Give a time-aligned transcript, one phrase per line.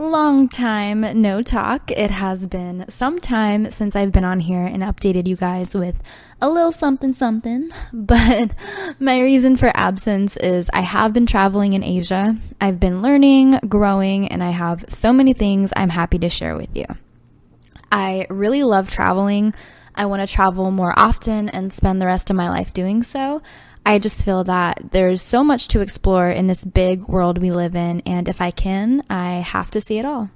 [0.00, 1.90] long time no talk.
[1.90, 5.96] It has been some time since I've been on here and updated you guys with
[6.40, 7.70] a little something something.
[7.92, 8.52] But
[8.98, 12.36] my reason for absence is I have been traveling in Asia.
[12.60, 16.74] I've been learning, growing, and I have so many things I'm happy to share with
[16.74, 16.86] you.
[17.92, 19.54] I really love traveling.
[19.94, 23.42] I want to travel more often and spend the rest of my life doing so.
[23.84, 27.74] I just feel that there's so much to explore in this big world we live
[27.74, 30.30] in, and if I can, I have to see it all.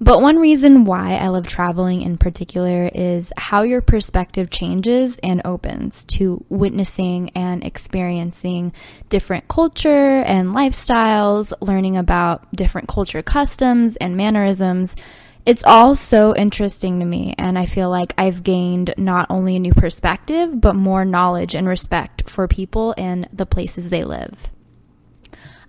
[0.00, 5.40] But one reason why I love traveling in particular is how your perspective changes and
[5.44, 8.72] opens to witnessing and experiencing
[9.10, 9.88] different culture
[10.22, 14.96] and lifestyles, learning about different culture customs and mannerisms,
[15.44, 19.60] it's all so interesting to me, and I feel like I've gained not only a
[19.60, 24.50] new perspective, but more knowledge and respect for people and the places they live.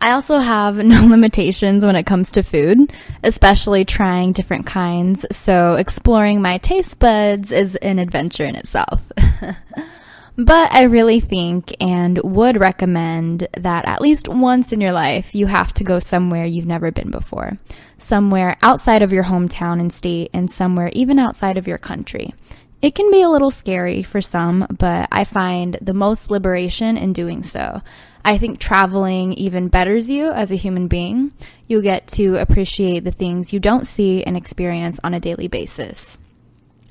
[0.00, 5.74] I also have no limitations when it comes to food, especially trying different kinds, so
[5.74, 9.02] exploring my taste buds is an adventure in itself.
[10.42, 15.46] But I really think and would recommend that at least once in your life, you
[15.46, 17.58] have to go somewhere you've never been before.
[17.98, 22.32] Somewhere outside of your hometown and state, and somewhere even outside of your country.
[22.80, 27.12] It can be a little scary for some, but I find the most liberation in
[27.12, 27.82] doing so.
[28.24, 31.32] I think traveling even betters you as a human being.
[31.68, 36.18] You get to appreciate the things you don't see and experience on a daily basis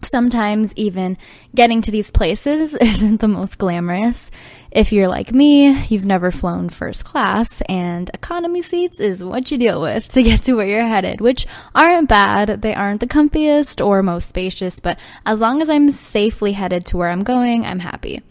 [0.03, 1.17] sometimes even
[1.55, 4.31] getting to these places isn't the most glamorous.
[4.71, 9.57] If you're like me, you've never flown first class, and economy seats is what you
[9.57, 12.61] deal with to get to where you're headed, which aren't bad.
[12.61, 16.97] They aren't the comfiest or most spacious, but as long as I'm safely headed to
[16.97, 18.21] where I'm going, I'm happy.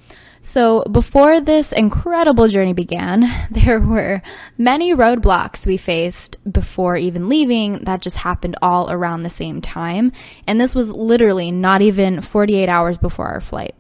[0.41, 4.22] So before this incredible journey began, there were
[4.56, 10.12] many roadblocks we faced before even leaving that just happened all around the same time.
[10.47, 13.75] And this was literally not even 48 hours before our flight.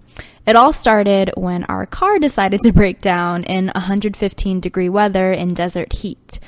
[0.46, 5.52] It all started when our car decided to break down in 115 degree weather in
[5.52, 6.38] desert heat.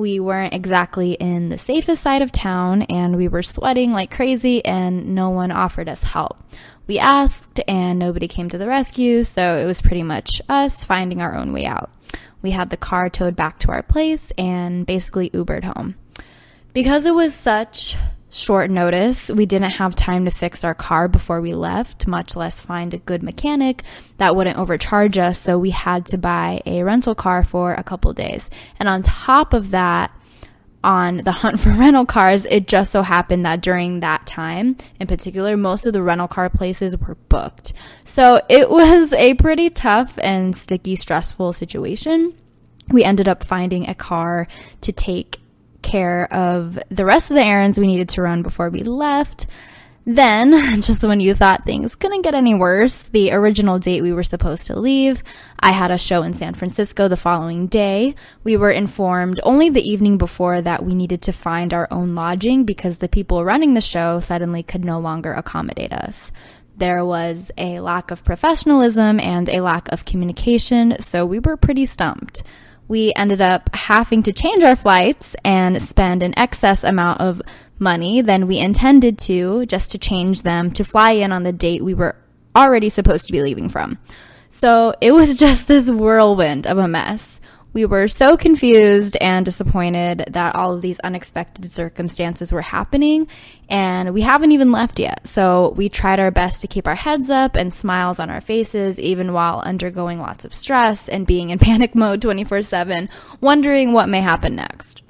[0.00, 4.64] We weren't exactly in the safest side of town and we were sweating like crazy
[4.64, 6.42] and no one offered us help.
[6.86, 11.20] We asked and nobody came to the rescue, so it was pretty much us finding
[11.20, 11.90] our own way out.
[12.40, 15.96] We had the car towed back to our place and basically Ubered home.
[16.72, 17.94] Because it was such
[18.30, 22.60] short notice, we didn't have time to fix our car before we left, much less
[22.60, 23.82] find a good mechanic
[24.18, 28.12] that wouldn't overcharge us, so we had to buy a rental car for a couple
[28.12, 28.48] days.
[28.78, 30.12] And on top of that,
[30.82, 35.06] on the hunt for rental cars, it just so happened that during that time in
[35.06, 37.72] particular, most of the rental car places were booked.
[38.04, 42.34] So it was a pretty tough and sticky, stressful situation.
[42.88, 44.48] We ended up finding a car
[44.80, 45.38] to take
[45.82, 49.46] care of the rest of the errands we needed to run before we left.
[50.06, 54.22] Then, just when you thought things couldn't get any worse, the original date we were
[54.22, 55.22] supposed to leave,
[55.58, 58.14] I had a show in San Francisco the following day.
[58.42, 62.64] We were informed only the evening before that we needed to find our own lodging
[62.64, 66.32] because the people running the show suddenly could no longer accommodate us.
[66.76, 71.84] There was a lack of professionalism and a lack of communication, so we were pretty
[71.84, 72.42] stumped
[72.90, 77.40] we ended up having to change our flights and spend an excess amount of
[77.78, 81.84] money than we intended to just to change them to fly in on the date
[81.84, 82.16] we were
[82.56, 83.96] already supposed to be leaving from.
[84.48, 87.39] So it was just this whirlwind of a mess.
[87.72, 93.28] We were so confused and disappointed that all of these unexpected circumstances were happening,
[93.68, 95.28] and we haven't even left yet.
[95.28, 98.98] So we tried our best to keep our heads up and smiles on our faces,
[98.98, 103.08] even while undergoing lots of stress and being in panic mode 24 7,
[103.40, 105.02] wondering what may happen next.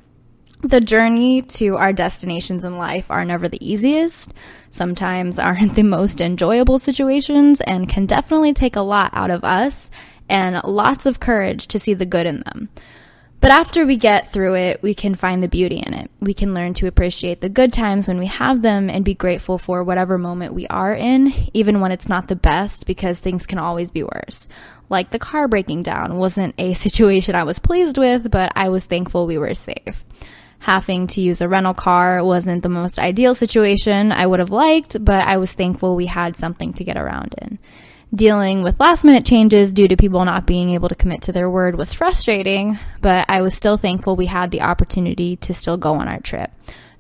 [0.63, 4.35] The journey to our destinations in life are never the easiest,
[4.69, 9.89] sometimes aren't the most enjoyable situations, and can definitely take a lot out of us
[10.31, 12.71] and lots of courage to see the good in them.
[13.41, 16.11] But after we get through it, we can find the beauty in it.
[16.21, 19.57] We can learn to appreciate the good times when we have them and be grateful
[19.57, 23.59] for whatever moment we are in, even when it's not the best, because things can
[23.59, 24.47] always be worse.
[24.91, 28.85] Like the car breaking down wasn't a situation I was pleased with, but I was
[28.85, 30.05] thankful we were safe.
[30.59, 35.03] Having to use a rental car wasn't the most ideal situation I would have liked,
[35.03, 37.59] but I was thankful we had something to get around in.
[38.13, 41.49] Dealing with last minute changes due to people not being able to commit to their
[41.49, 45.95] word was frustrating, but I was still thankful we had the opportunity to still go
[45.95, 46.51] on our trip.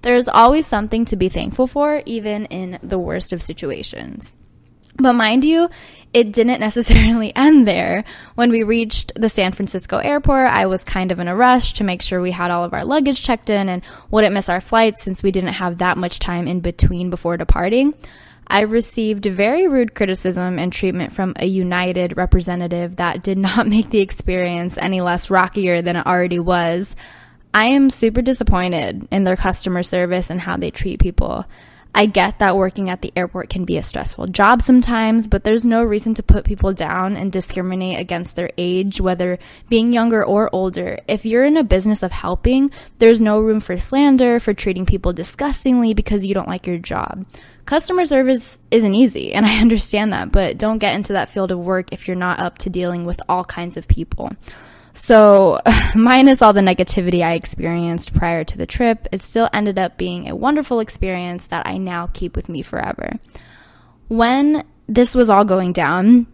[0.02, 4.36] There's always something to be thankful for, even in the worst of situations.
[4.98, 5.68] But mind you,
[6.12, 8.04] it didn't necessarily end there.
[8.36, 11.84] When we reached the San Francisco airport, I was kind of in a rush to
[11.84, 13.82] make sure we had all of our luggage checked in and
[14.12, 17.94] wouldn't miss our flight since we didn't have that much time in between before departing.
[18.50, 23.90] I received very rude criticism and treatment from a United representative that did not make
[23.90, 26.96] the experience any less rockier than it already was.
[27.54, 31.46] I am super disappointed in their customer service and how they treat people.
[31.94, 35.66] I get that working at the airport can be a stressful job sometimes, but there's
[35.66, 39.38] no reason to put people down and discriminate against their age, whether
[39.68, 40.98] being younger or older.
[41.08, 45.12] If you're in a business of helping, there's no room for slander, for treating people
[45.12, 47.26] disgustingly because you don't like your job.
[47.64, 51.58] Customer service isn't easy, and I understand that, but don't get into that field of
[51.58, 54.30] work if you're not up to dealing with all kinds of people.
[54.92, 55.60] So,
[55.94, 60.28] minus all the negativity I experienced prior to the trip, it still ended up being
[60.28, 63.18] a wonderful experience that I now keep with me forever.
[64.08, 66.26] When this was all going down,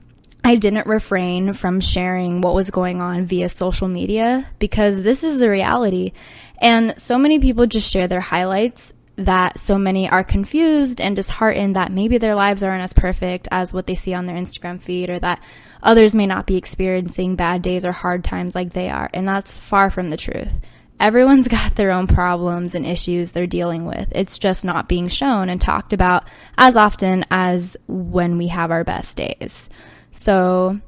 [0.43, 5.38] I didn't refrain from sharing what was going on via social media because this is
[5.38, 6.12] the reality.
[6.58, 11.75] And so many people just share their highlights that so many are confused and disheartened
[11.75, 15.09] that maybe their lives aren't as perfect as what they see on their Instagram feed
[15.09, 15.43] or that
[15.83, 19.09] others may not be experiencing bad days or hard times like they are.
[19.15, 20.61] And that's far from the truth.
[21.01, 24.09] Everyone's got their own problems and issues they're dealing with.
[24.13, 26.29] It's just not being shown and talked about
[26.59, 29.71] as often as when we have our best days.
[30.11, 30.81] So,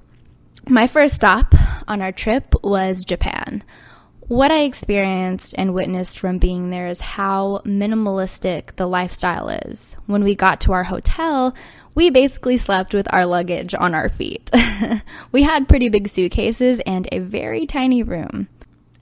[0.68, 1.54] my first stop
[1.86, 3.64] on our trip was Japan.
[4.28, 9.96] What I experienced and witnessed from being there is how minimalistic the lifestyle is.
[10.04, 11.54] When we got to our hotel,
[11.94, 14.50] we basically slept with our luggage on our feet.
[15.32, 18.48] we had pretty big suitcases and a very tiny room.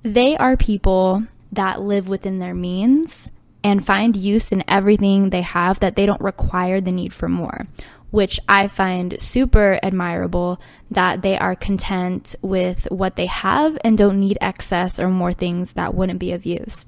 [0.04, 3.28] They are people that live within their means
[3.64, 7.66] and find use in everything they have that they don't require the need for more
[8.10, 10.60] which I find super admirable
[10.90, 15.72] that they are content with what they have and don't need excess or more things
[15.74, 16.86] that wouldn't be of use.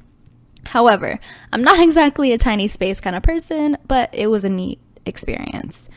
[0.65, 1.19] However,
[1.53, 5.89] I'm not exactly a tiny space kind of person, but it was a neat experience.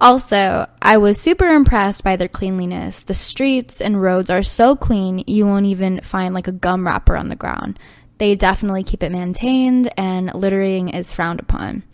[0.00, 3.04] Also, I was super impressed by their cleanliness.
[3.04, 7.16] The streets and roads are so clean, you won't even find like a gum wrapper
[7.16, 7.78] on the ground.
[8.18, 11.84] They definitely keep it maintained, and littering is frowned upon.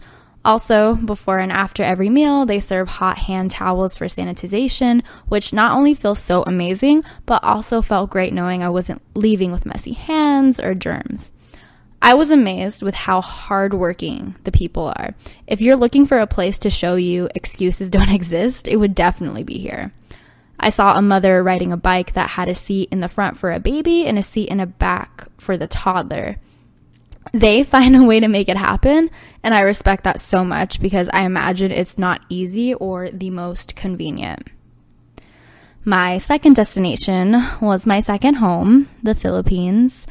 [0.49, 5.77] Also, before and after every meal, they serve hot hand towels for sanitization, which not
[5.77, 10.59] only feels so amazing, but also felt great knowing I wasn't leaving with messy hands
[10.59, 11.31] or germs.
[12.01, 15.15] I was amazed with how hardworking the people are.
[15.47, 19.43] If you're looking for a place to show you excuses don't exist, it would definitely
[19.43, 19.93] be here.
[20.59, 23.53] I saw a mother riding a bike that had a seat in the front for
[23.53, 26.39] a baby and a seat in the back for the toddler
[27.33, 29.11] they find a way to make it happen.
[29.43, 33.77] And I respect that so much because I imagine it's not easy or the most
[33.77, 34.49] convenient.
[35.85, 40.07] My second destination was my second home, the Philippines.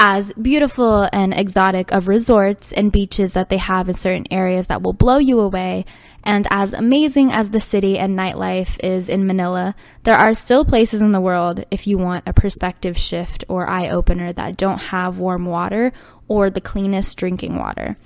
[0.00, 4.80] As beautiful and exotic of resorts and beaches that they have in certain areas that
[4.80, 5.86] will blow you away,
[6.22, 9.74] and as amazing as the city and nightlife is in Manila,
[10.04, 13.88] there are still places in the world if you want a perspective shift or eye
[13.88, 15.92] opener that don't have warm water
[16.28, 17.96] or the cleanest drinking water.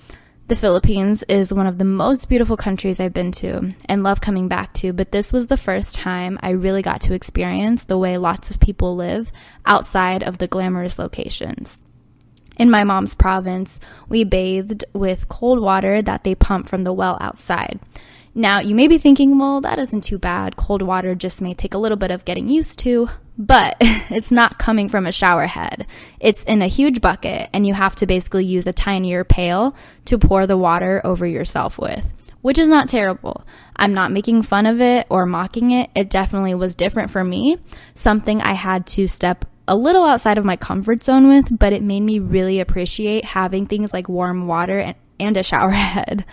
[0.48, 4.48] The Philippines is one of the most beautiful countries I've been to and love coming
[4.48, 8.18] back to, but this was the first time I really got to experience the way
[8.18, 9.32] lots of people live
[9.64, 11.82] outside of the glamorous locations.
[12.58, 17.16] In my mom's province, we bathed with cold water that they pump from the well
[17.20, 17.80] outside.
[18.34, 20.56] Now, you may be thinking, well, that isn't too bad.
[20.56, 24.58] Cold water just may take a little bit of getting used to, but it's not
[24.58, 25.86] coming from a shower head.
[26.18, 30.18] It's in a huge bucket, and you have to basically use a tinier pail to
[30.18, 32.10] pour the water over yourself with,
[32.40, 33.46] which is not terrible.
[33.76, 35.90] I'm not making fun of it or mocking it.
[35.94, 37.58] It definitely was different for me,
[37.94, 41.82] something I had to step a little outside of my comfort zone with, but it
[41.82, 46.24] made me really appreciate having things like warm water and, and a shower head.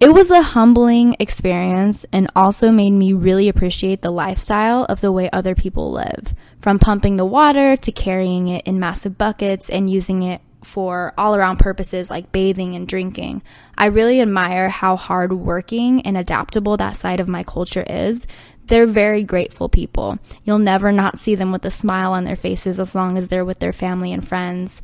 [0.00, 5.12] It was a humbling experience and also made me really appreciate the lifestyle of the
[5.12, 6.34] way other people live.
[6.58, 11.36] From pumping the water to carrying it in massive buckets and using it for all
[11.36, 13.42] around purposes like bathing and drinking.
[13.76, 18.26] I really admire how hardworking and adaptable that side of my culture is.
[18.68, 20.18] They're very grateful people.
[20.44, 23.44] You'll never not see them with a smile on their faces as long as they're
[23.44, 24.80] with their family and friends.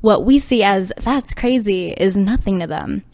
[0.00, 3.04] What we see as that's crazy is nothing to them.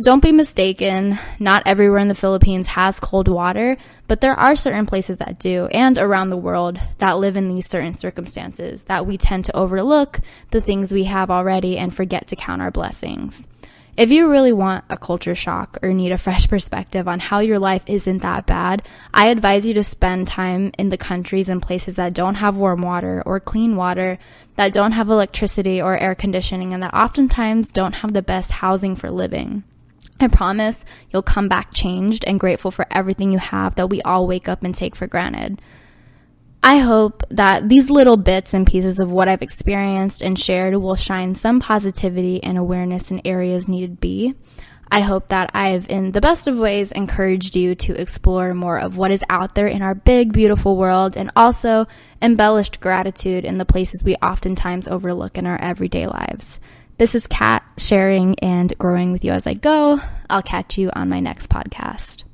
[0.00, 3.76] Don't be mistaken, not everywhere in the Philippines has cold water,
[4.06, 7.68] but there are certain places that do, and around the world that live in these
[7.68, 10.20] certain circumstances that we tend to overlook
[10.52, 13.48] the things we have already and forget to count our blessings.
[13.96, 17.58] If you really want a culture shock or need a fresh perspective on how your
[17.58, 21.96] life isn't that bad, I advise you to spend time in the countries and places
[21.96, 24.20] that don't have warm water or clean water,
[24.54, 28.94] that don't have electricity or air conditioning, and that oftentimes don't have the best housing
[28.94, 29.64] for living.
[30.20, 34.26] I promise you'll come back changed and grateful for everything you have that we all
[34.26, 35.60] wake up and take for granted.
[36.62, 40.96] I hope that these little bits and pieces of what I've experienced and shared will
[40.96, 44.34] shine some positivity and awareness in areas needed be.
[44.90, 48.96] I hope that I've, in the best of ways, encouraged you to explore more of
[48.96, 51.86] what is out there in our big, beautiful world and also
[52.22, 56.58] embellished gratitude in the places we oftentimes overlook in our everyday lives.
[56.98, 60.00] This is Kat sharing and growing with you as I go.
[60.28, 62.24] I'll catch you on my next podcast.